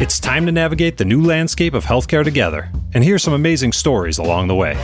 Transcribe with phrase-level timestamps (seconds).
[0.00, 4.16] It's time to navigate the new landscape of healthcare together and hear some amazing stories
[4.16, 4.74] along the way.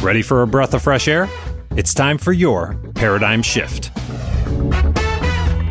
[0.00, 1.28] Ready for a breath of fresh air?
[1.76, 3.90] It's time for your paradigm shift.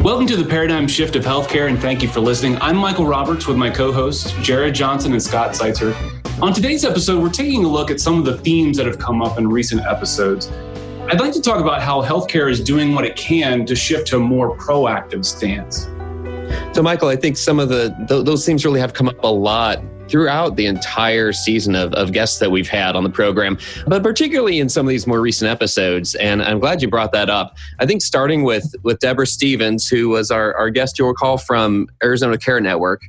[0.04, 2.60] Welcome to the paradigm shift of healthcare, and thank you for listening.
[2.62, 5.96] I'm Michael Roberts with my co hosts, Jared Johnson and Scott Zeitzer.
[6.40, 9.24] On today's episode, we're taking a look at some of the themes that have come
[9.24, 10.52] up in recent episodes.
[11.10, 14.18] I'd like to talk about how healthcare is doing what it can to shift to
[14.18, 15.88] a more proactive stance.
[16.74, 19.32] So, Michael, I think some of the th- those themes really have come up a
[19.32, 24.04] lot throughout the entire season of, of guests that we've had on the program, but
[24.04, 26.16] particularly in some of these more recent episodes.
[26.16, 27.56] And I'm glad you brought that up.
[27.80, 31.88] I think starting with with Deborah Stevens, who was our, our guest you'll recall from
[32.04, 33.02] Arizona Care Network,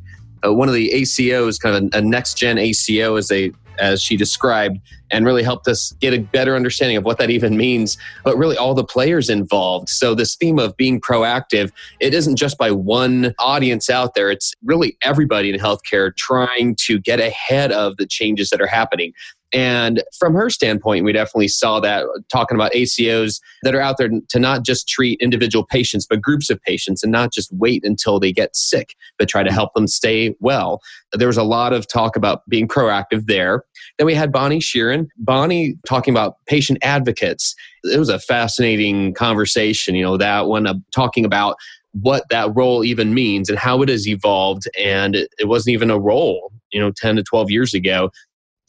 [0.45, 3.53] uh, one of the ACOs, kind of a, a next gen ACO, as they
[3.83, 4.79] as she described,
[5.11, 8.57] and really helped us get a better understanding of what that even means, but really
[8.57, 9.89] all the players involved.
[9.89, 14.55] So, this theme of being proactive, it isn't just by one audience out there, it's
[14.65, 19.13] really everybody in healthcare trying to get ahead of the changes that are happening.
[19.53, 24.11] And from her standpoint, we definitely saw that talking about ACOs that are out there
[24.29, 28.19] to not just treat individual patients, but groups of patients and not just wait until
[28.19, 30.81] they get sick, but try to help them stay well.
[31.13, 33.65] There was a lot of talk about being proactive there.
[33.99, 35.09] Then we had Bonnie Sheeran.
[35.19, 37.55] Bonnie talking about patient advocates.
[37.85, 41.57] It was a fascinating conversation, you know, that one uh, talking about
[42.01, 44.67] what that role even means and how it has evolved.
[44.79, 48.11] And it, it wasn't even a role, you know, 10 to 12 years ago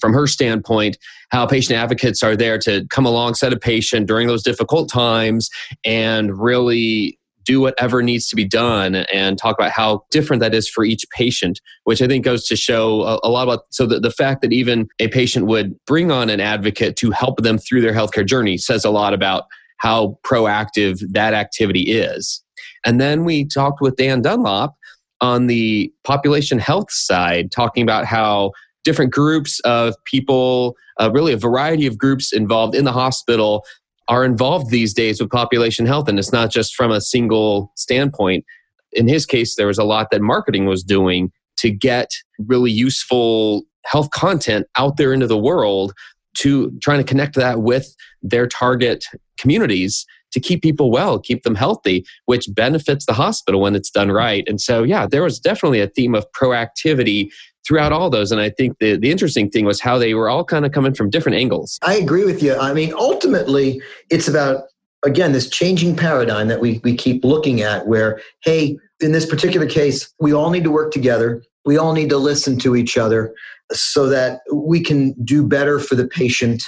[0.03, 0.97] from her standpoint,
[1.29, 5.49] how patient advocates are there to come alongside a patient during those difficult times
[5.85, 10.67] and really do whatever needs to be done and talk about how different that is
[10.67, 13.97] for each patient, which I think goes to show a, a lot about so the,
[14.02, 17.80] the fact that even a patient would bring on an advocate to help them through
[17.80, 19.45] their healthcare journey says a lot about
[19.77, 22.43] how proactive that activity is.
[22.86, 24.75] And then we talked with Dan Dunlop
[25.21, 28.52] on the population health side, talking about how
[28.83, 33.66] different groups of people, uh, really a variety of groups involved in the hospital
[34.10, 36.10] are involved these days with population health.
[36.10, 38.45] And it's not just from a single standpoint.
[38.92, 42.11] In his case, there was a lot that marketing was doing to get
[42.48, 45.93] really useful health content out there into the world
[46.38, 49.05] to trying to connect that with their target
[49.38, 54.11] communities to keep people well, keep them healthy, which benefits the hospital when it's done
[54.11, 54.43] right.
[54.48, 57.30] And so, yeah, there was definitely a theme of proactivity
[57.65, 58.31] throughout all those.
[58.31, 60.93] And I think the, the interesting thing was how they were all kind of coming
[60.93, 61.79] from different angles.
[61.81, 62.55] I agree with you.
[62.55, 64.65] I mean, ultimately, it's about,
[65.03, 69.67] again, this changing paradigm that we, we keep looking at where, hey, in this particular
[69.67, 71.43] case, we all need to work together.
[71.65, 73.33] We all need to listen to each other
[73.71, 76.63] so that we can do better for the patient.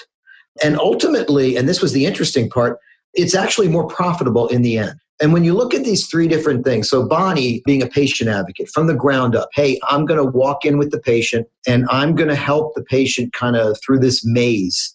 [0.63, 2.79] And ultimately, and this was the interesting part,
[3.13, 4.99] it's actually more profitable in the end.
[5.21, 8.69] And when you look at these three different things, so Bonnie being a patient advocate
[8.69, 12.15] from the ground up, hey, I'm going to walk in with the patient and I'm
[12.15, 14.93] going to help the patient kind of through this maze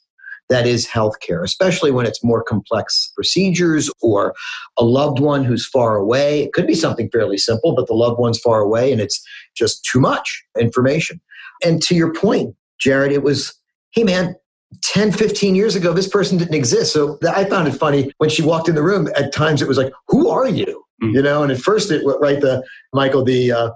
[0.51, 4.35] that is healthcare, especially when it's more complex procedures or
[4.77, 6.43] a loved one who's far away.
[6.43, 9.25] It could be something fairly simple, but the loved one's far away and it's
[9.57, 11.21] just too much information.
[11.65, 13.55] And to your point, Jared, it was,
[13.93, 14.35] hey man,
[14.83, 16.93] 10, 15 years ago, this person didn't exist.
[16.93, 19.09] So I found it funny when she walked in the room.
[19.17, 21.15] At times, it was like, "Who are you?" Mm.
[21.15, 21.43] You know.
[21.43, 23.71] And at first, it right the Michael the uh,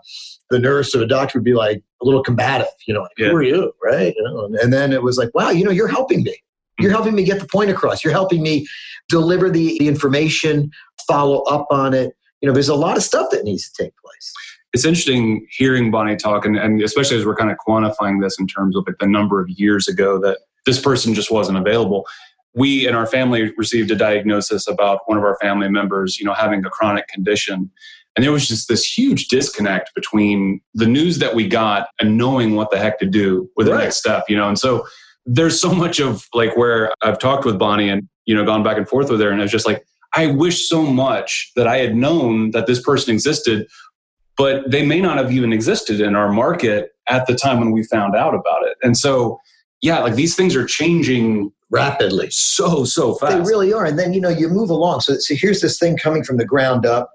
[0.50, 2.68] the nurse or the doctor would be like a little combative.
[2.86, 3.28] You know, like, yeah.
[3.28, 4.14] "Who are you?" Right.
[4.16, 4.48] You know.
[4.62, 6.36] And then it was like, "Wow, you know, you're helping me.
[6.78, 6.94] You're mm.
[6.94, 8.04] helping me get the point across.
[8.04, 8.66] You're helping me
[9.08, 10.70] deliver the, the information,
[11.06, 12.16] follow up on it.
[12.40, 14.32] You know, there's a lot of stuff that needs to take place."
[14.72, 18.48] it's interesting hearing Bonnie talk, and, and, especially as we're kind of quantifying this in
[18.48, 22.06] terms of like the number of years ago that this person just wasn't available.
[22.54, 26.34] We and our family received a diagnosis about one of our family members, you know,
[26.34, 27.70] having a chronic condition.
[28.16, 32.54] And there was just this huge disconnect between the news that we got and knowing
[32.54, 33.76] what the heck to do with right.
[33.76, 34.48] the next step, you know.
[34.48, 34.86] And so
[35.26, 38.76] there's so much of like where I've talked with Bonnie and, you know, gone back
[38.76, 39.30] and forth with her.
[39.30, 39.84] And it's just like,
[40.14, 43.66] I wish so much that I had known that this person existed,
[44.36, 47.82] but they may not have even existed in our market at the time when we
[47.82, 48.76] found out about it.
[48.82, 49.40] And so
[49.84, 52.28] yeah, like these things are changing rapidly.
[52.30, 53.34] So, so fast.
[53.34, 53.84] They really are.
[53.84, 55.00] And then, you know, you move along.
[55.00, 57.10] So, so here's this thing coming from the ground up.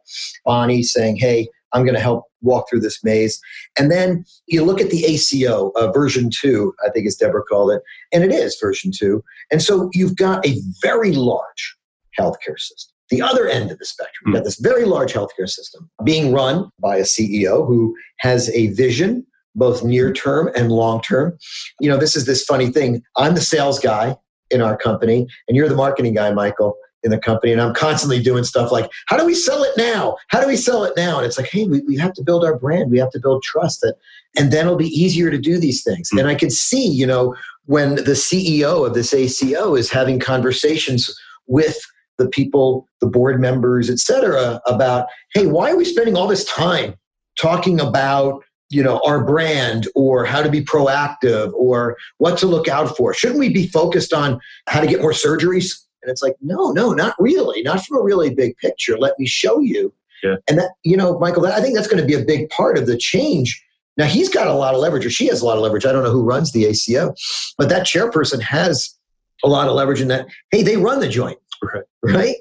[0.45, 3.39] Bonnie saying, hey, I'm going to help walk through this maze.
[3.79, 7.71] And then you look at the ACO uh, version two, I think as Deborah called
[7.71, 7.81] it,
[8.13, 9.23] and it is version two.
[9.51, 11.75] And so you've got a very large
[12.19, 12.93] healthcare system.
[13.09, 16.69] The other end of the spectrum, you've got this very large healthcare system being run
[16.79, 19.25] by a CEO who has a vision,
[19.59, 21.37] both near term and long term.
[21.79, 23.03] You know, this is this funny thing.
[23.17, 24.15] I'm the sales guy
[24.49, 28.21] in our company, and you're the marketing guy, Michael in the company and I'm constantly
[28.21, 30.17] doing stuff like, how do we sell it now?
[30.27, 31.17] How do we sell it now?
[31.17, 32.91] And it's like, hey, we, we have to build our brand.
[32.91, 33.95] We have to build trust that,
[34.37, 36.09] and then it'll be easier to do these things.
[36.09, 36.19] Mm-hmm.
[36.19, 37.35] And I could see, you know,
[37.65, 41.13] when the CEO of this ACO is having conversations
[41.47, 41.77] with
[42.17, 46.43] the people, the board members, et cetera, about, hey, why are we spending all this
[46.45, 46.95] time
[47.39, 52.67] talking about you know our brand or how to be proactive or what to look
[52.67, 56.35] out for shouldn't we be focused on how to get more surgeries and it's like,
[56.41, 58.97] no, no, not really, not from a really big picture.
[58.97, 59.93] Let me show you.
[60.23, 60.35] Yeah.
[60.47, 62.77] And that, you know, Michael, that, I think that's going to be a big part
[62.77, 63.63] of the change.
[63.97, 65.85] Now he's got a lot of leverage, or she has a lot of leverage.
[65.85, 67.13] I don't know who runs the ACO,
[67.57, 68.95] but that chairperson has
[69.43, 70.27] a lot of leverage in that.
[70.51, 71.83] Hey, they run the joint, right?
[72.03, 72.35] right?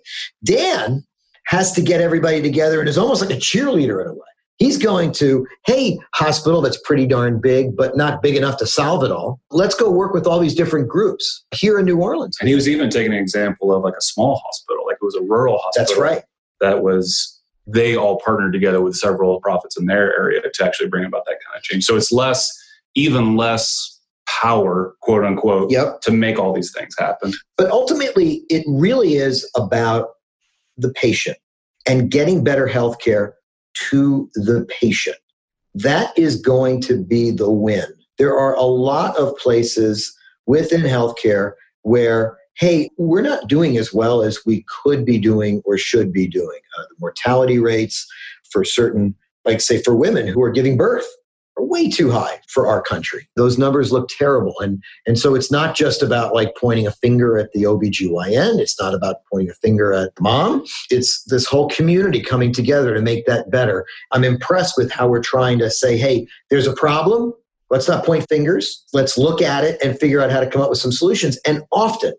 [0.44, 1.04] Dan
[1.46, 4.20] has to get everybody together and is almost like a cheerleader in a way.
[4.58, 9.04] He's going to, hey, hospital that's pretty darn big, but not big enough to solve
[9.04, 9.40] it all.
[9.50, 12.36] Let's go work with all these different groups here in New Orleans.
[12.40, 15.14] And he was even taking an example of like a small hospital, like it was
[15.14, 15.86] a rural hospital.
[15.86, 16.22] That's right.
[16.60, 21.04] That was, they all partnered together with several profits in their area to actually bring
[21.04, 21.84] about that kind of change.
[21.84, 22.50] So it's less,
[22.96, 26.00] even less power, quote unquote, yep.
[26.02, 27.32] to make all these things happen.
[27.56, 30.08] But ultimately, it really is about
[30.76, 31.38] the patient
[31.86, 33.34] and getting better health care
[33.90, 35.16] to the patient.
[35.74, 37.86] That is going to be the win.
[38.18, 40.14] There are a lot of places
[40.46, 41.52] within healthcare
[41.82, 46.26] where, hey, we're not doing as well as we could be doing or should be
[46.26, 46.58] doing.
[46.78, 48.06] Uh, the mortality rates
[48.50, 49.14] for certain,
[49.44, 51.06] like say for women who are giving birth,
[51.58, 53.28] are way too high for our country.
[53.36, 54.54] Those numbers look terrible.
[54.60, 58.58] And, and so it's not just about like pointing a finger at the OBGYN.
[58.58, 60.64] It's not about pointing a finger at mom.
[60.90, 63.86] It's this whole community coming together to make that better.
[64.12, 67.32] I'm impressed with how we're trying to say, hey, there's a problem.
[67.70, 68.84] Let's not point fingers.
[68.92, 71.38] Let's look at it and figure out how to come up with some solutions.
[71.46, 72.14] And often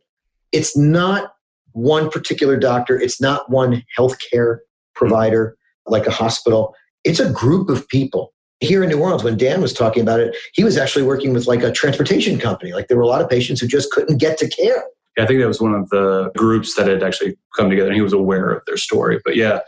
[0.52, 1.32] it's not
[1.74, 4.58] one particular doctor, it's not one healthcare
[4.96, 5.56] provider
[5.86, 6.76] like a hospital.
[7.04, 10.36] It's a group of people here in New Orleans, when Dan was talking about it,
[10.54, 12.74] he was actually working with like a transportation company.
[12.74, 14.84] Like there were a lot of patients who just couldn't get to care.
[15.18, 17.96] Yeah, I think that was one of the groups that had actually come together and
[17.96, 19.20] he was aware of their story.
[19.24, 19.60] But yeah,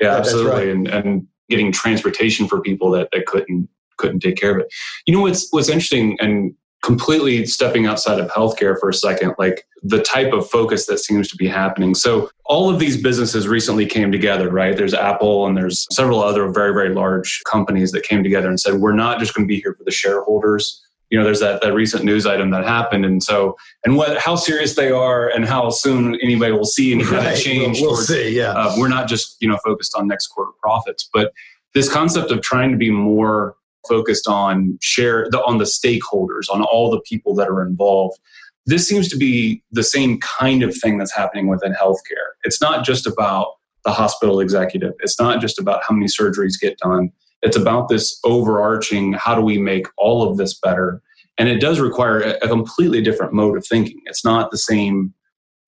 [0.00, 0.50] yeah, absolutely.
[0.50, 0.68] Right.
[0.68, 3.68] And, and getting transportation for people that, that couldn't
[3.98, 4.72] couldn't take care of it.
[5.06, 9.66] You know what's what's interesting and completely stepping outside of healthcare for a second, like
[9.82, 11.94] the type of focus that seems to be happening.
[11.94, 14.76] So, all of these businesses recently came together, right?
[14.76, 18.74] There's Apple and there's several other very, very large companies that came together and said,
[18.74, 20.82] we're not just going to be here for the shareholders.
[21.08, 23.04] You know, there's that, that recent news item that happened.
[23.04, 27.04] And so, and what, how serious they are and how soon anybody will see any
[27.04, 27.80] kind of change.
[27.80, 28.52] We'll, we'll towards, see, yeah.
[28.52, 31.32] Uh, we're not just, you know, focused on next quarter profits, but
[31.74, 33.56] this concept of trying to be more
[33.88, 38.18] focused on share the, on the stakeholders, on all the people that are involved.
[38.66, 42.32] This seems to be the same kind of thing that's happening within healthcare.
[42.44, 43.48] It's not just about
[43.84, 44.92] the hospital executive.
[45.00, 47.10] It's not just about how many surgeries get done.
[47.42, 51.02] It's about this overarching how do we make all of this better?
[51.38, 54.00] And it does require a, completely different mode of thinking.
[54.04, 55.12] It's not the same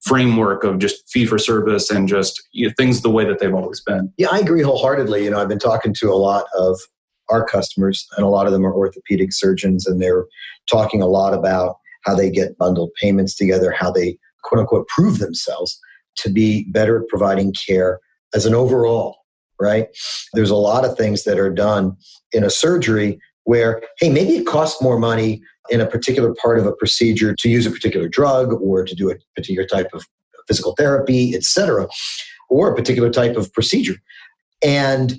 [0.03, 3.55] framework of just fee for service and just you know, things the way that they've
[3.55, 4.13] always been.
[4.19, 5.25] Yeah, I agree wholeheartedly.
[5.25, 6.79] You know, I've been talking to a lot of
[7.31, 10.27] our customers, and a lot of them are orthopedic surgeons, and they're
[10.71, 15.19] talking a lot about how they get bundled payments together, how they quote unquote prove
[15.19, 15.79] themselves
[16.17, 17.99] to be better at providing care
[18.35, 19.19] as an overall,
[19.61, 19.89] right?
[20.35, 21.97] There's a lot of things that are done
[22.33, 26.67] in a surgery where, hey, maybe it costs more money in a particular part of
[26.67, 30.05] a procedure to use a particular drug or to do a particular type of
[30.47, 31.87] physical therapy, etc.,
[32.51, 33.97] or a particular type of procedure.
[34.63, 35.17] And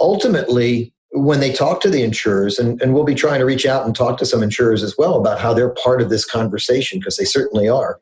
[0.00, 3.86] ultimately, when they talk to the insurers, and, and we'll be trying to reach out
[3.86, 7.16] and talk to some insurers as well about how they're part of this conversation, because
[7.16, 8.00] they certainly are.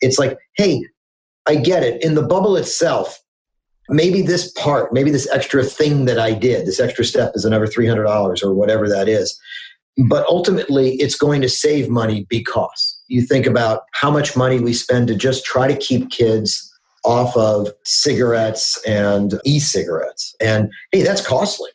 [0.00, 0.82] It's like, hey,
[1.46, 2.02] I get it.
[2.02, 3.20] In the bubble itself,
[3.88, 7.66] maybe this part, maybe this extra thing that I did, this extra step is another
[7.66, 9.38] $300 or whatever that is.
[10.08, 14.74] But ultimately, it's going to save money because you think about how much money we
[14.74, 16.70] spend to just try to keep kids
[17.04, 20.34] off of cigarettes and e cigarettes.
[20.40, 21.70] And hey, that's costly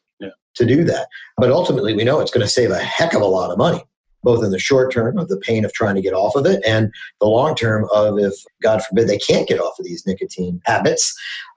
[0.56, 1.08] to do that.
[1.38, 3.84] But ultimately, we know it's going to save a heck of a lot of money,
[4.24, 6.62] both in the short term of the pain of trying to get off of it
[6.66, 10.62] and the long term of if, God forbid, they can't get off of these nicotine
[10.66, 11.14] habits,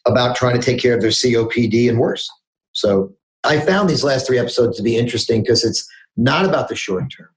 [0.06, 2.30] about trying to take care of their COPD and worse.
[2.72, 3.12] So
[3.44, 7.12] I found these last three episodes to be interesting because it's not about the short
[7.16, 7.28] term,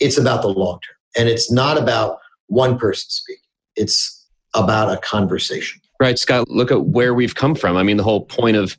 [0.00, 0.96] it's about the long term.
[1.18, 3.42] And it's not about one person speaking,
[3.74, 5.80] it's about a conversation.
[5.98, 7.76] Right, Scott, look at where we've come from.
[7.76, 8.76] I mean, the whole point of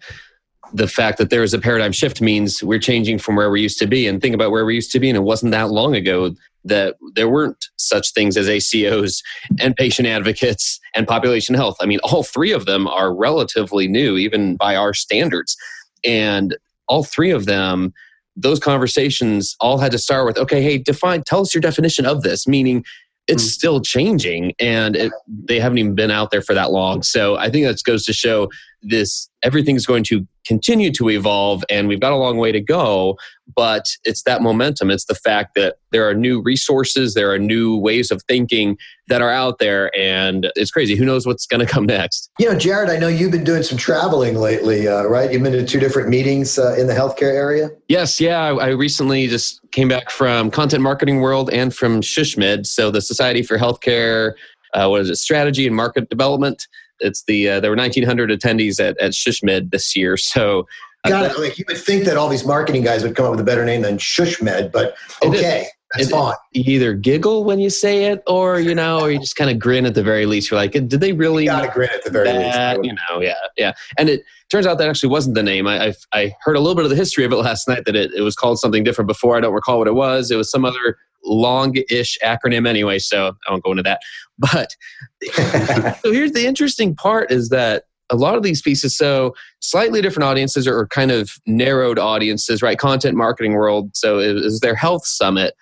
[0.74, 3.80] the fact that there is a paradigm shift means we're changing from where we used
[3.80, 4.08] to be.
[4.08, 5.10] And think about where we used to be.
[5.10, 9.24] And it wasn't that long ago that there weren't such things as ACOs
[9.60, 11.78] and patient advocates and population health.
[11.80, 15.56] I mean, all three of them are relatively new, even by our standards.
[16.04, 16.58] And
[16.88, 17.94] all three of them,
[18.36, 22.22] those conversations all had to start with okay, hey, define, tell us your definition of
[22.22, 22.84] this, meaning
[23.28, 23.48] it's mm.
[23.48, 27.04] still changing and it, they haven't even been out there for that long.
[27.04, 28.50] So I think that goes to show
[28.90, 33.18] this everything's going to continue to evolve and we've got a long way to go
[33.56, 34.92] but it's that momentum.
[34.92, 38.78] It's the fact that there are new resources there are new ways of thinking
[39.08, 40.96] that are out there and it's crazy.
[40.96, 42.30] Who knows what's going to come next?
[42.40, 45.32] You know jared i know you've been doing some traveling lately uh, right?
[45.32, 47.70] You've been to two different meetings uh, in the healthcare area?
[47.88, 52.66] Yes yeah I, I recently just came back from content marketing world and from SHSMD
[52.66, 54.34] so the society for healthcare
[54.74, 55.16] uh, what is it?
[55.16, 56.68] Strategy and market development
[57.00, 60.18] it's the uh, there were 1,900 attendees at, at SHSMD this year.
[60.18, 60.68] So
[61.04, 61.40] uh, Got it.
[61.40, 63.66] Like you would think that all these marketing guys would come up with a better
[63.66, 65.68] name than SHSMD, but okay.
[65.94, 66.36] That's fine.
[66.52, 69.58] You either giggle when you say it, or you know, or you just kind of
[69.58, 70.52] grin at the very least.
[70.52, 71.44] You're like, did they really?
[71.46, 72.80] You gotta grin at the very that?
[72.80, 72.86] least.
[72.86, 73.72] You know, yeah, yeah.
[73.98, 75.66] And it turns out that actually wasn't the name.
[75.66, 77.86] I, I, I heard a little bit of the history of it last night.
[77.86, 79.38] That it, it was called something different before.
[79.38, 80.30] I don't recall what it was.
[80.30, 80.98] It was some other
[81.28, 84.02] long-ish acronym anyway, so I won't go into that.
[84.38, 84.76] But
[86.02, 90.24] so here's the interesting part: is that a lot of these pieces so slightly different
[90.24, 92.78] audiences or kind of narrowed audiences right?
[92.78, 95.54] Content marketing world so it was their health summit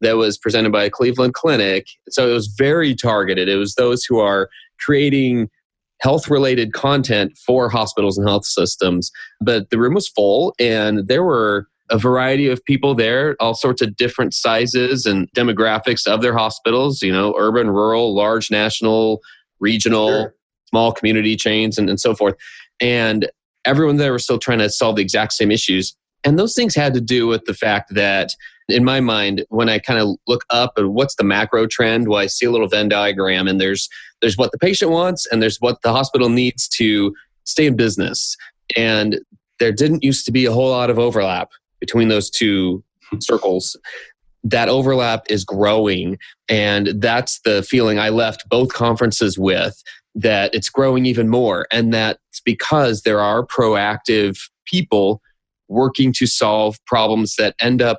[0.00, 1.86] that was presented by a cleveland clinic.
[2.10, 3.48] So it was very targeted.
[3.48, 4.48] It was those who are
[4.78, 5.48] creating
[6.00, 9.10] health related content for hospitals and health systems.
[9.40, 13.82] But the room was full and there were a variety of people there all sorts
[13.82, 19.20] of different sizes and demographics of their hospitals you know urban rural large national
[19.60, 20.34] regional sure
[20.68, 22.34] small community chains and, and so forth.
[22.80, 23.28] And
[23.64, 25.96] everyone there was still trying to solve the exact same issues.
[26.24, 28.34] And those things had to do with the fact that,
[28.68, 32.18] in my mind, when I kind of look up at what's the macro trend, well,
[32.18, 33.88] I see a little Venn diagram, and there's
[34.20, 37.14] there's what the patient wants, and there's what the hospital needs to
[37.44, 38.36] stay in business.
[38.76, 39.20] And
[39.58, 41.50] there didn't used to be a whole lot of overlap
[41.80, 42.82] between those two
[43.20, 43.76] circles.
[44.44, 46.16] That overlap is growing,
[46.48, 49.82] and that's the feeling I left both conferences with
[50.14, 51.66] that it's growing even more.
[51.70, 55.20] And that's because there are proactive people
[55.68, 57.98] working to solve problems that end up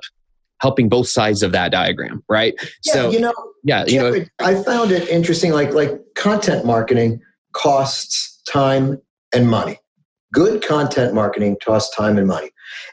[0.60, 2.54] helping both sides of that diagram, right?
[2.84, 3.32] Yeah, so, you know,
[3.64, 5.52] yeah, you know, I found it interesting.
[5.52, 7.20] Like, like content marketing
[7.52, 9.00] costs time
[9.34, 9.78] and money.
[10.32, 12.50] Good content marketing costs time and money.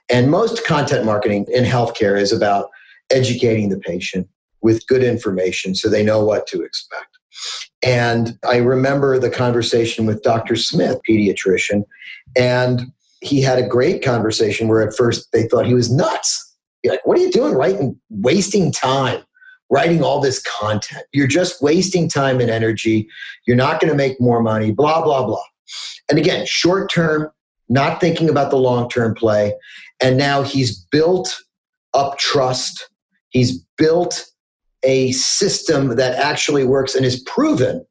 [0.10, 2.70] And most content marketing in healthcare is about
[3.10, 4.28] educating the patient
[4.62, 7.18] with good information so they know what to expect.
[7.84, 10.56] And I remember the conversation with Dr.
[10.56, 11.84] Smith, pediatrician,
[12.36, 12.82] and
[13.22, 16.56] he had a great conversation where at first they thought he was nuts.
[16.84, 19.24] You're like, what are you doing writing, wasting time,
[19.70, 21.04] writing all this content?
[21.14, 23.08] You're just wasting time and energy.
[23.46, 25.44] You're not going to make more money, blah, blah, blah.
[26.10, 27.30] And again, short term,
[27.70, 29.54] not thinking about the long term play.
[30.02, 31.42] And now he's built
[31.94, 32.90] up trust.
[33.30, 34.26] He's built
[34.84, 37.86] a system that actually works and is proven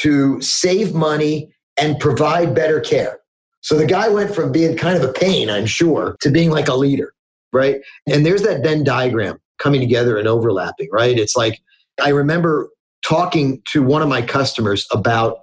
[0.00, 3.20] to save money and provide better care.
[3.62, 6.68] So the guy went from being kind of a pain, I'm sure, to being like
[6.68, 7.12] a leader,
[7.52, 7.80] right?
[8.06, 11.18] And there's that Venn diagram coming together and overlapping, right?
[11.18, 11.60] It's like
[12.00, 12.68] I remember
[13.04, 15.40] talking to one of my customers about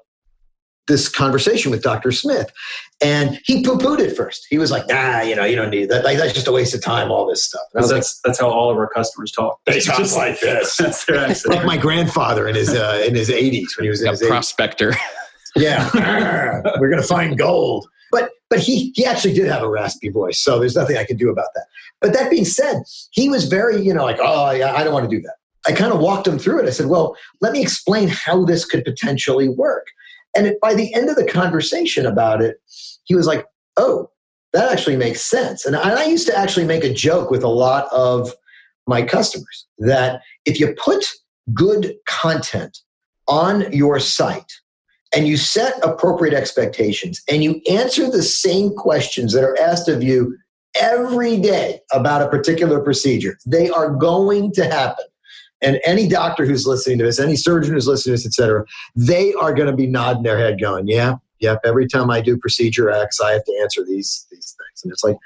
[0.88, 2.12] this conversation with Dr.
[2.12, 2.52] Smith.
[3.02, 4.48] And he poo pooed it first.
[4.50, 6.04] He was like, nah, you know, you don't need that.
[6.04, 7.64] Like, that's just a waste of time, all this stuff.
[7.74, 9.60] That's, like, that's how all of our customers talk.
[9.66, 10.78] They talk just like this.
[10.80, 11.56] that's their accent.
[11.56, 14.22] Like my grandfather in his, uh, in his 80s when he was in a his
[14.22, 14.92] prospector.
[14.92, 15.00] 80s.
[15.56, 15.92] Yeah.
[16.80, 17.88] We're going to find gold.
[18.12, 20.44] But, but he, he actually did have a raspy voice.
[20.44, 21.66] So there's nothing I can do about that.
[22.02, 25.08] But that being said, he was very, you know, like, oh, yeah, I don't want
[25.08, 25.36] to do that.
[25.68, 26.66] I kind of walked him through it.
[26.66, 29.86] I said, well, let me explain how this could potentially work.
[30.36, 32.58] And it, by the end of the conversation about it,
[33.04, 33.46] he was like,
[33.78, 34.10] oh,
[34.54, 35.66] that actually makes sense.
[35.66, 38.32] And I, and I used to actually make a joke with a lot of
[38.88, 41.06] my customers that if you put
[41.54, 42.80] good content
[43.28, 44.52] on your site
[45.16, 50.04] and you set appropriate expectations and you answer the same questions that are asked of
[50.04, 50.38] you
[50.80, 55.06] every day about a particular procedure, they are going to happen
[55.64, 58.66] and any doctor who's listening to this, any surgeon who's listening to this, et cetera,
[58.96, 61.60] they are going to be nodding their head going, yeah, yep.
[61.64, 64.84] Every time I do procedure X, I have to answer these these things.
[64.84, 65.18] And it's like,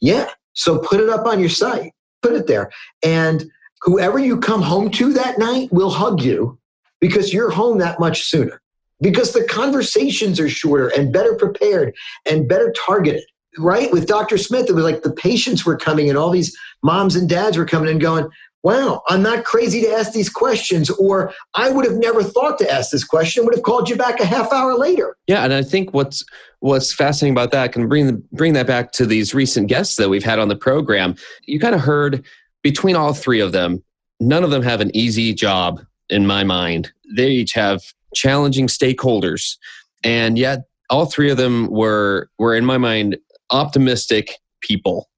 [0.00, 0.28] yeah.
[0.54, 1.92] So put it up on your site.
[2.20, 2.70] Put it there.
[3.02, 6.58] And whoever you come home to that night will hug you
[7.00, 8.60] because you're home that much sooner.
[9.00, 11.94] Because the conversations are shorter and better prepared
[12.24, 13.24] and better targeted
[13.58, 17.14] right with dr smith it was like the patients were coming and all these moms
[17.14, 18.26] and dads were coming and going
[18.62, 22.70] wow i'm not crazy to ask these questions or i would have never thought to
[22.70, 25.16] ask this question would have called you back a half hour later.
[25.26, 26.24] Yeah and i think what's
[26.60, 30.24] what's fascinating about that can bring bring that back to these recent guests that we've
[30.24, 31.16] had on the program.
[31.46, 32.24] You kind of heard
[32.62, 33.82] between all three of them
[34.20, 36.92] none of them have an easy job in my mind.
[37.16, 37.82] They each have
[38.14, 39.56] challenging stakeholders
[40.04, 43.18] and yet all three of them were were in my mind
[43.50, 45.08] optimistic people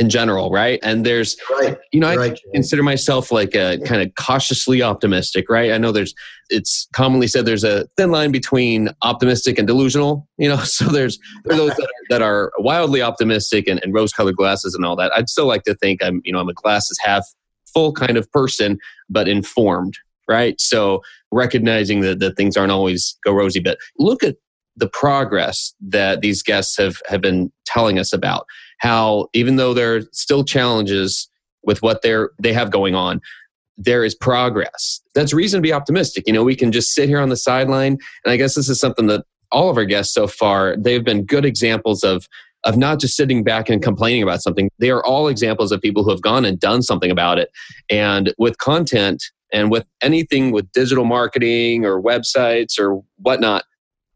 [0.00, 0.80] in general, right?
[0.82, 1.76] And there's, right.
[1.92, 2.40] you know, I right.
[2.54, 5.72] consider myself like a kind of cautiously optimistic, right?
[5.72, 6.14] I know there's,
[6.48, 10.56] it's commonly said there's a thin line between optimistic and delusional, you know.
[10.70, 14.86] So there's, there those that are, that are, wildly optimistic and, and rose-colored glasses and
[14.86, 15.12] all that.
[15.14, 17.24] I'd still like to think I'm, you know, I'm a glasses half
[17.74, 18.78] full kind of person,
[19.10, 19.94] but informed,
[20.26, 20.58] right?
[20.58, 24.36] So recognizing that, that things aren't always go rosy, but look at
[24.76, 28.46] the progress that these guests have have been telling us about
[28.80, 31.28] how even though there are still challenges
[31.62, 33.20] with what they're they have going on
[33.82, 35.00] there is progress.
[35.14, 36.24] That's reason to be optimistic.
[36.26, 38.78] You know we can just sit here on the sideline and i guess this is
[38.78, 42.26] something that all of our guests so far they've been good examples of
[42.64, 44.70] of not just sitting back and complaining about something.
[44.78, 47.50] They are all examples of people who have gone and done something about it.
[47.88, 49.22] And with content
[49.52, 53.64] and with anything with digital marketing or websites or whatnot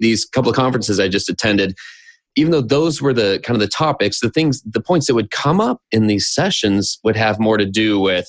[0.01, 1.75] these couple of conferences I just attended,
[2.37, 5.31] even though those were the kind of the topics, the things, the points that would
[5.31, 8.27] come up in these sessions would have more to do with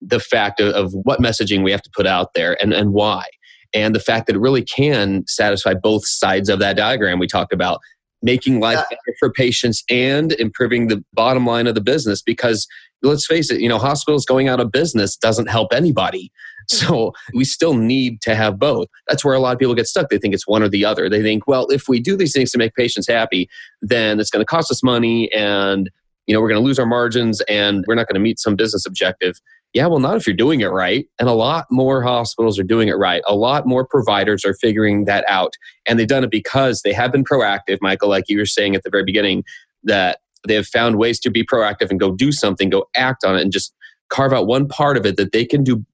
[0.00, 3.24] the fact of, of what messaging we have to put out there and, and why.
[3.72, 7.52] And the fact that it really can satisfy both sides of that diagram we talked
[7.52, 7.80] about,
[8.22, 8.84] making life yeah.
[8.96, 12.22] better for patients and improving the bottom line of the business.
[12.22, 12.66] Because
[13.02, 16.30] let's face it, you know, hospitals going out of business doesn't help anybody.
[16.74, 18.88] So we still need to have both.
[19.08, 20.08] That's where a lot of people get stuck.
[20.08, 21.08] They think it's one or the other.
[21.08, 23.48] They think, well, if we do these things to make patients happy,
[23.80, 25.90] then it's going to cost us money and
[26.26, 28.56] you know we're going to lose our margins and we're not going to meet some
[28.56, 29.40] business objective.
[29.72, 31.06] Yeah, well, not if you're doing it right.
[31.18, 33.22] And a lot more hospitals are doing it right.
[33.26, 35.54] A lot more providers are figuring that out.
[35.86, 38.84] And they've done it because they have been proactive, Michael, like you were saying at
[38.84, 39.42] the very beginning,
[39.82, 43.36] that they have found ways to be proactive and go do something, go act on
[43.36, 43.74] it, and just
[44.10, 45.84] carve out one part of it that they can do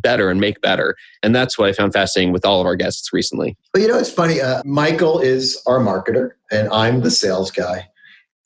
[0.00, 0.96] better and make better.
[1.22, 3.56] And that's what I found fascinating with all of our guests recently.
[3.72, 4.40] But you know, it's funny.
[4.40, 7.88] Uh, Michael is our marketer, and I'm the sales guy.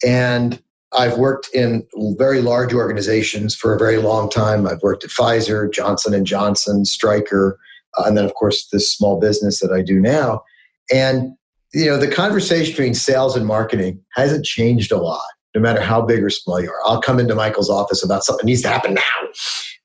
[0.04, 0.62] And
[0.96, 1.86] I've worked in
[2.18, 4.66] very large organizations for a very long time.
[4.66, 7.58] I've worked at Pfizer, Johnson and Johnson, Stryker,
[7.96, 10.42] uh, and then of course this small business that I do now.
[10.92, 11.34] And
[11.72, 16.02] you know, the conversation between sales and marketing hasn't changed a lot, no matter how
[16.02, 16.80] big or small you are.
[16.84, 19.02] I'll come into Michael's office about something needs to happen now.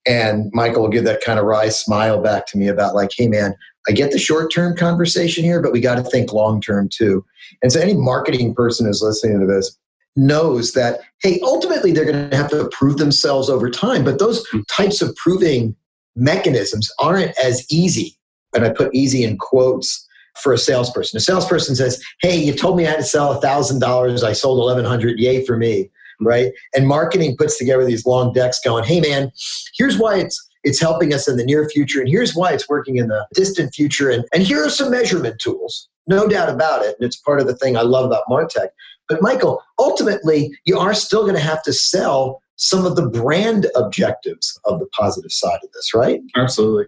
[0.07, 3.27] And Michael will give that kind of wry smile back to me about, like, hey,
[3.27, 3.55] man,
[3.87, 7.25] I get the short term conversation here, but we got to think long term too.
[7.61, 9.77] And so, any marketing person who's listening to this
[10.15, 14.03] knows that, hey, ultimately they're going to have to prove themselves over time.
[14.03, 14.61] But those hmm.
[14.69, 15.75] types of proving
[16.15, 18.17] mechanisms aren't as easy.
[18.55, 20.05] And I put easy in quotes
[20.41, 21.17] for a salesperson.
[21.17, 24.23] A salesperson says, hey, you told me I had to sell a $1,000.
[24.23, 25.89] I sold 1100 Yay for me
[26.21, 26.51] right?
[26.75, 29.31] And marketing puts together these long decks going, hey man,
[29.75, 32.97] here's why it's it's helping us in the near future, and here's why it's working
[32.97, 35.87] in the distant future, and, and here are some measurement tools.
[36.07, 36.95] No doubt about it.
[36.99, 38.69] And it's part of the thing I love about Martech.
[39.07, 43.67] But Michael, ultimately, you are still going to have to sell some of the brand
[43.75, 46.21] objectives of the positive side of this, right?
[46.35, 46.85] Absolutely.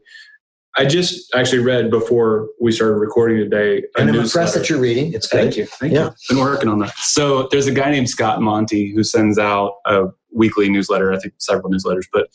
[0.80, 3.84] I just actually read before we started recording today.
[3.98, 5.12] And I'm impressed that you're reading.
[5.12, 5.42] It's good.
[5.42, 5.66] Thank you.
[5.66, 6.06] Thank yeah.
[6.06, 6.36] you.
[6.36, 6.94] Been working on that.
[7.00, 11.12] So there's a guy named Scott Monty who sends out a weekly newsletter.
[11.12, 12.30] I think several newsletters, but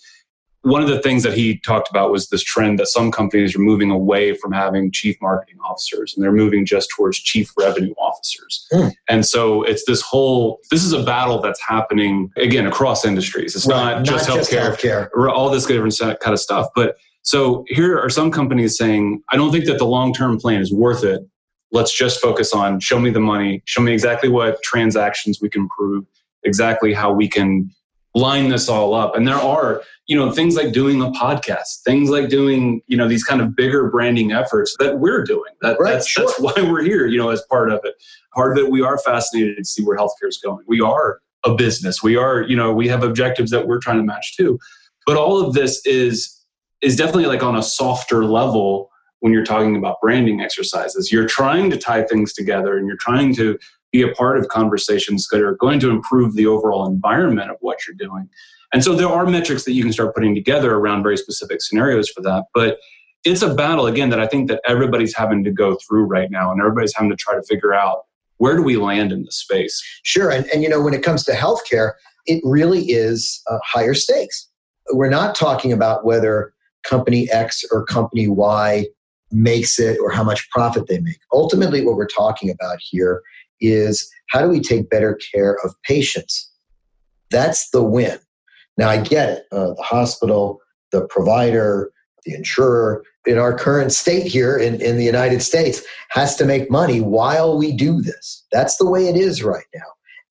[0.61, 3.61] one of the things that he talked about was this trend that some companies are
[3.61, 8.67] moving away from having chief marketing officers and they're moving just towards chief revenue officers.
[8.73, 8.93] Mm.
[9.09, 13.57] And so it's this whole this is a battle that's happening again across industries.
[13.57, 13.95] It's right.
[13.95, 16.69] not, not, just healthcare, just healthcare, all this different kind of stuff.
[16.75, 20.61] But so here are some companies saying, I don't think that the long term plan
[20.61, 21.23] is worth it.
[21.73, 25.67] Let's just focus on show me the money, show me exactly what transactions we can
[25.71, 26.05] prove,
[26.45, 27.71] exactly how we can
[28.15, 29.17] line this all up.
[29.17, 33.09] And there are, you know, things like doing a podcast, things like doing, you know,
[33.09, 35.53] these kind of bigger branding efforts that we're doing.
[35.63, 36.27] That, right, that's, sure.
[36.27, 37.95] that's why we're here, you know, as part of it.
[38.35, 40.65] Part of it, we are fascinated to see where healthcare is going.
[40.69, 42.03] We are a business.
[42.03, 44.59] We are, you know, we have objectives that we're trying to match too.
[45.07, 46.34] But all of this is
[46.85, 51.11] is definitely like on a softer level when you're talking about branding exercises.
[51.11, 53.59] You're trying to tie things together and you're trying to
[53.91, 57.79] be a part of conversations that are going to improve the overall environment of what
[57.87, 58.29] you're doing.
[58.73, 62.11] And so there are metrics that you can start putting together around very specific scenarios
[62.11, 62.47] for that.
[62.53, 62.79] But
[63.25, 66.51] it's a battle again that I think that everybody's having to go through right now,
[66.51, 68.05] and everybody's having to try to figure out
[68.39, 69.83] where do we land in this space.
[70.03, 71.93] Sure, and and you know when it comes to healthcare,
[72.27, 74.49] it really is uh, higher stakes.
[74.91, 76.54] We're not talking about whether
[76.85, 78.87] company X or company Y
[79.31, 81.19] makes it or how much profit they make.
[81.33, 83.23] Ultimately, what we're talking about here
[83.61, 86.51] is how do we take better care of patients?
[87.31, 88.19] That's the win.
[88.77, 89.45] Now, I get it.
[89.53, 90.61] Uh, the hospital,
[90.93, 91.91] the provider,
[92.25, 96.71] the insurer, in our current state here in, in the United States, has to make
[96.71, 98.45] money while we do this.
[98.53, 99.81] That's the way it is right now.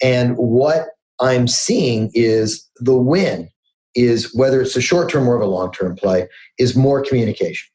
[0.02, 0.88] And what
[1.20, 3.50] I'm seeing is the win
[3.96, 6.28] is whether it's a short term or of a long term play,
[6.58, 7.70] is more communication.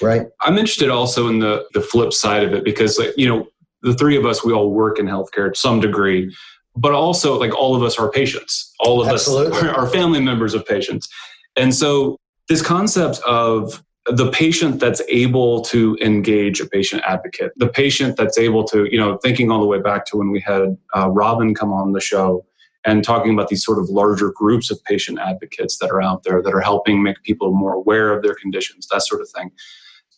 [0.00, 0.26] Right.
[0.42, 3.48] I'm interested also in the the flip side of it because like, you know,
[3.82, 6.34] the three of us, we all work in healthcare to some degree,
[6.76, 8.72] but also like all of us are patients.
[8.80, 9.56] All of Absolutely.
[9.56, 11.08] us are, are family members of patients.
[11.56, 17.68] And so this concept of the patient that's able to engage a patient advocate, the
[17.68, 20.76] patient that's able to, you know, thinking all the way back to when we had
[20.96, 22.44] uh, Robin come on the show
[22.84, 26.42] and talking about these sort of larger groups of patient advocates that are out there
[26.42, 29.50] that are helping make people more aware of their conditions, that sort of thing.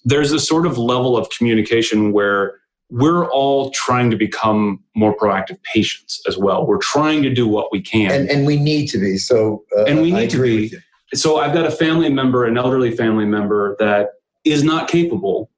[0.05, 5.63] There's a sort of level of communication where we're all trying to become more proactive
[5.63, 6.67] patients as well.
[6.67, 9.17] We're trying to do what we can, and, and we need to be.
[9.17, 10.73] So, uh, and we need to be.
[11.15, 14.11] So, I've got a family member, an elderly family member, that
[14.45, 15.51] is not capable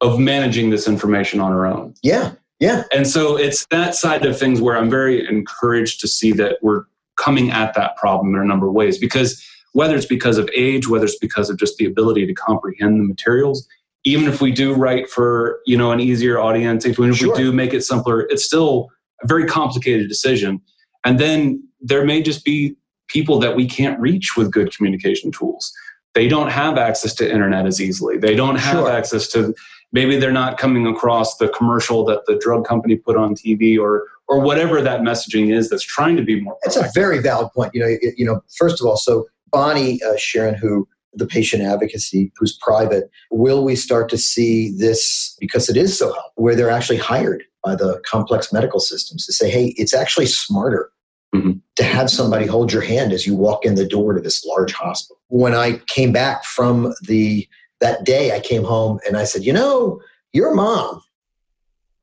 [0.00, 1.94] of managing this information on her own.
[2.02, 2.84] Yeah, yeah.
[2.92, 6.84] And so, it's that side of things where I'm very encouraged to see that we're
[7.16, 10.88] coming at that problem in a number of ways because whether it's because of age,
[10.88, 13.66] whether it's because of just the ability to comprehend the materials,
[14.04, 17.32] even if we do write for you know an easier audience even if sure.
[17.32, 18.88] we do make it simpler it's still
[19.22, 20.60] a very complicated decision
[21.04, 22.74] and then there may just be
[23.08, 25.72] people that we can't reach with good communication tools
[26.14, 28.90] they don't have access to internet as easily they don't have sure.
[28.90, 29.54] access to
[29.92, 34.06] maybe they're not coming across the commercial that the drug company put on tv or
[34.28, 37.70] or whatever that messaging is that's trying to be more that's a very valid point
[37.74, 42.32] you know you know first of all so bonnie uh, sharon who the patient advocacy
[42.38, 46.70] who's private, will we start to see this because it is so helpful, where they're
[46.70, 50.90] actually hired by the complex medical systems to say, hey, it's actually smarter
[51.34, 51.52] mm-hmm.
[51.76, 54.72] to have somebody hold your hand as you walk in the door to this large
[54.72, 55.18] hospital.
[55.28, 57.46] When I came back from the
[57.80, 60.00] that day, I came home and I said, you know,
[60.32, 61.02] your mom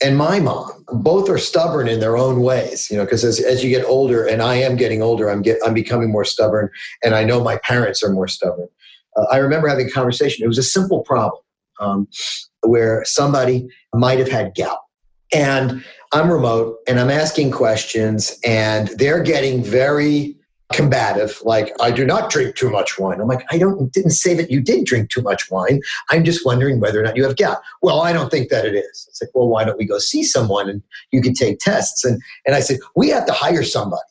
[0.03, 3.63] and my mom both are stubborn in their own ways you know because as, as
[3.63, 6.69] you get older and i am getting older i'm get i'm becoming more stubborn
[7.01, 8.67] and i know my parents are more stubborn
[9.15, 10.43] uh, I remember having a conversation.
[10.43, 11.41] It was a simple problem
[11.79, 12.07] um,
[12.61, 14.79] where somebody might have had gout.
[15.33, 15.83] And
[16.13, 20.37] I'm remote and I'm asking questions, and they're getting very
[20.73, 24.33] combative like i do not drink too much wine i'm like i don't didn't say
[24.33, 27.37] that you did drink too much wine i'm just wondering whether or not you have
[27.37, 29.99] gout well i don't think that it is it's like well why don't we go
[29.99, 33.63] see someone and you can take tests and and i said we have to hire
[33.63, 34.01] somebody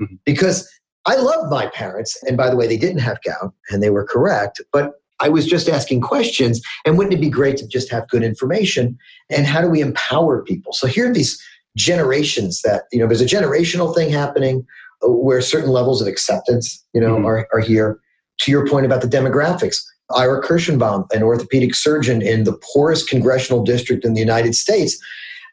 [0.00, 0.14] mm-hmm.
[0.24, 0.70] because
[1.06, 2.22] I love my parents.
[2.24, 4.60] And by the way, they didn't have gout and they were correct.
[4.72, 6.60] But I was just asking questions.
[6.84, 8.98] And wouldn't it be great to just have good information?
[9.30, 10.72] And how do we empower people?
[10.72, 11.40] So here are these
[11.76, 14.66] generations that, you know, there's a generational thing happening
[15.02, 17.26] where certain levels of acceptance, you know, mm-hmm.
[17.26, 18.00] are, are here.
[18.40, 19.76] To your point about the demographics,
[20.16, 24.98] Ira Kirschenbaum, an orthopedic surgeon in the poorest congressional district in the United States,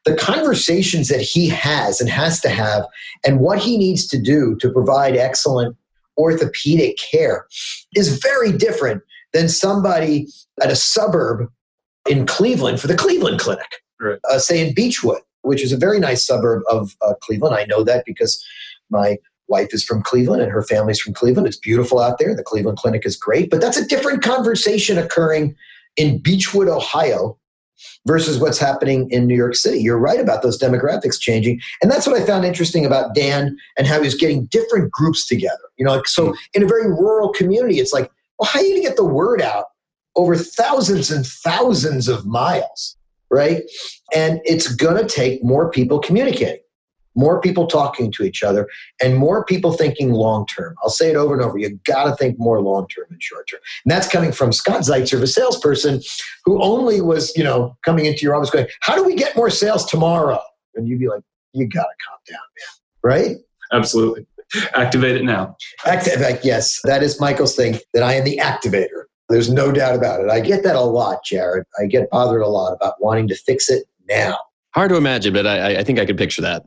[0.03, 2.85] the conversations that he has and has to have
[3.25, 5.77] and what he needs to do to provide excellent
[6.17, 7.45] orthopedic care
[7.95, 10.27] is very different than somebody
[10.61, 11.49] at a suburb
[12.09, 14.19] in Cleveland for the Cleveland Clinic, right.
[14.29, 17.55] uh, say in Beachwood, which is a very nice suburb of uh, Cleveland.
[17.55, 18.43] I know that because
[18.89, 19.17] my
[19.51, 21.47] wife is from Cleveland and her family's from Cleveland.
[21.47, 22.35] It's beautiful out there.
[22.35, 25.55] The Cleveland Clinic is great, but that's a different conversation occurring
[25.97, 27.37] in Beachwood, Ohio,
[28.07, 29.79] versus what's happening in New York City.
[29.79, 31.59] You're right about those demographics changing.
[31.81, 35.69] And that's what I found interesting about Dan and how he's getting different groups together.
[35.77, 38.09] You know, like, so in a very rural community, it's like,
[38.39, 39.65] well, how are you going to get the word out
[40.15, 42.97] over thousands and thousands of miles?
[43.29, 43.63] Right.
[44.13, 46.59] And it's going to take more people communicating
[47.15, 48.67] more people talking to each other,
[49.01, 50.75] and more people thinking long term.
[50.83, 51.57] I'll say it over and over.
[51.57, 53.59] You got to think more long term and short term.
[53.85, 56.01] And that's coming from Scott Zeitzer, a salesperson
[56.45, 59.49] who only was, you know, coming into your office going, How do we get more
[59.49, 60.39] sales tomorrow?
[60.75, 62.67] And you'd be like, You got to calm down, man.
[63.03, 63.37] Right?
[63.73, 64.25] Absolutely.
[64.75, 65.55] Activate it now.
[65.85, 66.81] Activate, yes.
[66.83, 70.29] That is Michael's thing, that I am the activator There's no doubt about it.
[70.29, 71.65] I get that a lot, Jared.
[71.81, 74.37] I get bothered a lot about wanting to fix it now.
[74.73, 76.63] Hard to imagine, but I, I think I could picture that.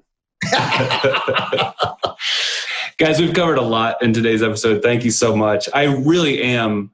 [2.99, 4.83] Guys, we've covered a lot in today's episode.
[4.83, 5.69] Thank you so much.
[5.75, 6.91] I really am,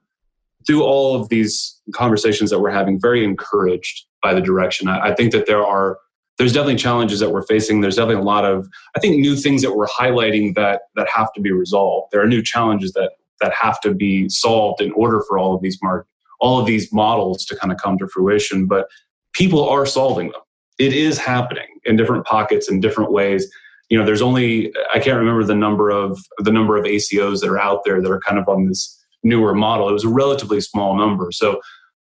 [0.65, 4.87] through all of these conversations that we're having, very encouraged by the direction.
[4.87, 5.97] I, I think that there are
[6.37, 7.81] there's definitely challenges that we're facing.
[7.81, 11.31] There's definitely a lot of, I think, new things that we're highlighting that that have
[11.33, 12.11] to be resolved.
[12.11, 13.11] There are new challenges that
[13.41, 16.07] that have to be solved in order for all of these mark
[16.39, 18.65] all of these models to kind of come to fruition.
[18.65, 18.87] But
[19.33, 20.41] people are solving them.
[20.81, 23.51] It is happening in different pockets in different ways.
[23.89, 27.49] You know, there's only I can't remember the number of the number of ACOs that
[27.49, 29.89] are out there that are kind of on this newer model.
[29.89, 31.31] It was a relatively small number.
[31.31, 31.61] So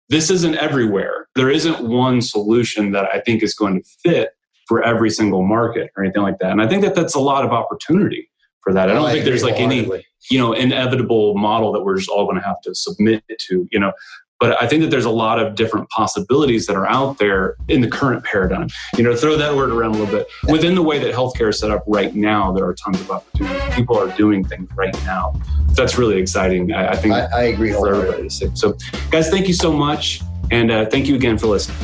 [0.09, 1.29] this isn't everywhere.
[1.35, 4.31] There isn't one solution that I think is going to fit
[4.67, 6.51] for every single market or anything like that.
[6.51, 8.29] And I think that that's a lot of opportunity
[8.63, 8.91] for that.
[8.91, 9.89] I don't oh, think there's like any,
[10.31, 13.79] you know, inevitable model that we're just all going to have to submit to, you
[13.79, 13.93] know.
[14.39, 17.81] But I think that there's a lot of different possibilities that are out there in
[17.81, 18.69] the current paradigm.
[18.97, 20.27] You know, throw that word around a little bit.
[20.49, 23.75] Within the way that healthcare is set up right now, there are tons of opportunities.
[23.75, 25.35] People are doing things right now.
[25.71, 26.73] That's really exciting.
[26.73, 28.51] I, I think I, I agree for everybody to see.
[28.55, 28.77] So,
[29.11, 30.21] guys, thank you so much,
[30.51, 31.79] and uh, thank you again for listening.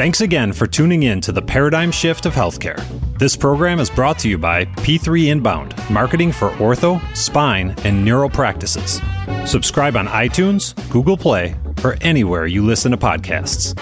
[0.00, 2.82] Thanks again for tuning in to the Paradigm Shift of Healthcare.
[3.18, 8.30] This program is brought to you by P3 Inbound, marketing for ortho, spine, and neural
[8.30, 9.02] practices.
[9.44, 13.78] Subscribe on iTunes, Google Play, or anywhere you listen to podcasts.